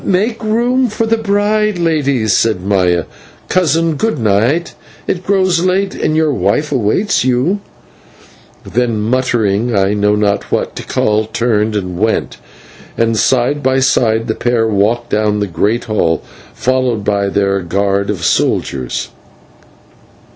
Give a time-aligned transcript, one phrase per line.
[0.03, 3.03] "Make room for the bride, ladies," said Maya.
[3.49, 4.73] "Cousin, good night,
[5.05, 7.59] it grows late, and your wife awaits you."
[8.65, 12.37] Then, muttering I know not what, Tikal turned and went,
[12.97, 18.09] and side by side the pair walked down the great hall, followed by their guard
[18.09, 19.09] of soldiers.